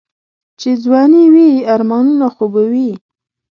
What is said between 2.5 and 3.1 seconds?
به وي.